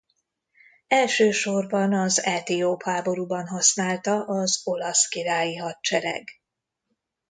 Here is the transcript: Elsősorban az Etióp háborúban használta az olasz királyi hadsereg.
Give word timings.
Elsősorban 0.87 1.93
az 1.93 2.23
Etióp 2.23 2.83
háborúban 2.83 3.47
használta 3.47 4.23
az 4.25 4.61
olasz 4.63 5.07
királyi 5.07 5.55
hadsereg. 5.55 6.29